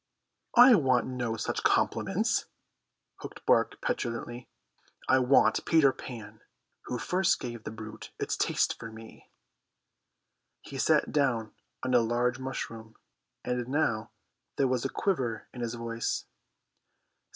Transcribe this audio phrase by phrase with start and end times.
[0.57, 2.47] "I want no such compliments,"
[3.17, 4.49] Hook barked petulantly.
[5.07, 6.41] "I want Peter Pan,
[6.85, 9.29] who first gave the brute its taste for me."
[10.61, 11.53] He sat down
[11.83, 12.95] on a large mushroom,
[13.45, 14.09] and now
[14.55, 16.25] there was a quiver in his voice.